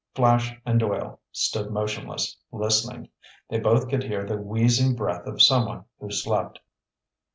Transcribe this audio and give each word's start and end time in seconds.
Flash 0.15 0.59
and 0.65 0.79
Doyle 0.79 1.19
stood 1.31 1.69
motionless, 1.69 2.35
listening. 2.51 3.09
They 3.51 3.59
both 3.59 3.87
could 3.87 4.01
hear 4.01 4.25
the 4.25 4.35
wheezing 4.35 4.95
breath 4.95 5.27
of 5.27 5.43
someone 5.43 5.85
who 5.99 6.09
slept. 6.09 6.57